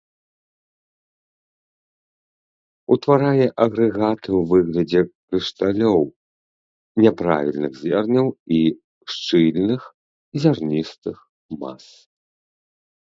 Утварае 2.95 3.47
агрэгаты 3.65 4.29
ў 4.39 4.41
выглядзе 4.53 5.01
крышталёў, 5.27 6.01
няправільных 7.03 7.73
зерняў 7.85 8.27
і 8.59 8.61
шчыльных 9.17 9.81
зярністых 10.43 11.17
мас. 11.63 11.85